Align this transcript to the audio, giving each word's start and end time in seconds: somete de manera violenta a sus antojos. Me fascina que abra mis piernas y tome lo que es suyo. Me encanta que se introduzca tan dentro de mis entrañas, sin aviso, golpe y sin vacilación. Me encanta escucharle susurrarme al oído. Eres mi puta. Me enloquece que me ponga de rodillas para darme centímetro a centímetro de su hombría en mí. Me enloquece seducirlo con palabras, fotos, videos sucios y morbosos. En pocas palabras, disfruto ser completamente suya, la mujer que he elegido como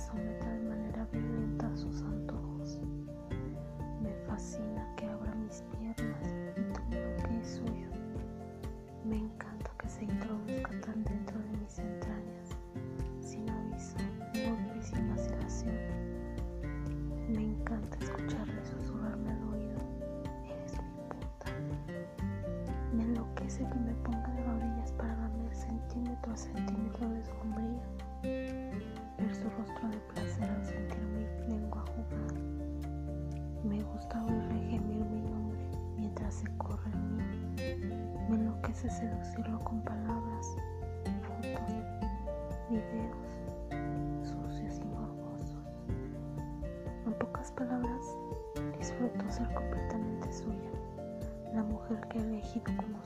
somete 0.00 0.48
de 0.48 0.60
manera 0.60 1.06
violenta 1.12 1.66
a 1.66 1.76
sus 1.76 2.00
antojos. 2.02 2.80
Me 4.02 4.12
fascina 4.26 4.86
que 4.96 5.06
abra 5.06 5.34
mis 5.34 5.62
piernas 5.72 6.34
y 6.56 6.72
tome 6.72 6.96
lo 6.96 7.22
que 7.22 7.40
es 7.40 7.48
suyo. 7.48 7.90
Me 9.04 9.18
encanta 9.18 9.70
que 9.78 9.88
se 9.88 10.04
introduzca 10.04 10.70
tan 10.80 11.04
dentro 11.04 11.38
de 11.38 11.58
mis 11.58 11.78
entrañas, 11.78 12.48
sin 13.20 13.48
aviso, 13.50 13.96
golpe 14.32 14.78
y 14.78 14.82
sin 14.82 15.10
vacilación. 15.10 15.76
Me 17.28 17.42
encanta 17.42 17.98
escucharle 18.00 18.64
susurrarme 18.64 19.30
al 19.30 19.42
oído. 19.52 19.80
Eres 20.48 20.72
mi 20.72 21.02
puta. 21.10 21.52
Me 22.94 23.02
enloquece 23.02 23.68
que 23.68 23.78
me 23.78 23.92
ponga 23.96 24.28
de 24.28 24.44
rodillas 24.44 24.92
para 24.92 25.14
darme 25.14 25.54
centímetro 25.54 26.32
a 26.32 26.36
centímetro 26.36 27.08
de 27.10 27.22
su 27.22 27.32
hombría 27.42 28.09
en 36.86 37.16
mí. 37.16 37.56
Me 38.28 38.36
enloquece 38.36 38.90
seducirlo 38.90 39.62
con 39.64 39.80
palabras, 39.82 40.56
fotos, 41.22 41.74
videos 42.70 43.30
sucios 44.22 44.78
y 44.78 44.84
morbosos. 44.84 45.56
En 47.06 47.12
pocas 47.14 47.50
palabras, 47.52 48.16
disfruto 48.78 49.28
ser 49.30 49.52
completamente 49.54 50.32
suya, 50.32 50.70
la 51.54 51.62
mujer 51.62 52.00
que 52.08 52.18
he 52.18 52.22
elegido 52.22 52.72
como 52.76 52.98